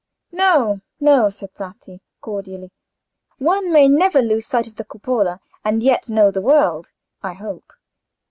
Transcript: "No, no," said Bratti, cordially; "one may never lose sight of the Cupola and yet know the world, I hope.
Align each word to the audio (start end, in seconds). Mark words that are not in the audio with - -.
"No, 0.31 0.81
no," 0.99 1.29
said 1.29 1.53
Bratti, 1.53 2.01
cordially; 2.21 2.71
"one 3.37 3.71
may 3.71 3.87
never 3.87 4.19
lose 4.19 4.47
sight 4.47 4.65
of 4.65 4.75
the 4.77 4.83
Cupola 4.83 5.39
and 5.63 5.83
yet 5.83 6.09
know 6.09 6.31
the 6.31 6.41
world, 6.41 6.89
I 7.21 7.33
hope. 7.33 7.71